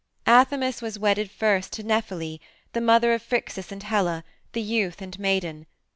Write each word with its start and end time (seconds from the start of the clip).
"Athamas 0.27 0.81
was 0.81 0.97
wedded 0.97 1.29
first 1.29 1.71
to 1.73 1.83
Nephele, 1.83 2.39
the 2.73 2.81
mother 2.81 3.13
of 3.13 3.21
Phrixus 3.21 3.71
and 3.71 3.83
Helle, 3.83 4.23
the 4.51 4.61
youth 4.63 4.99
and 4.99 5.19
maiden. 5.19 5.67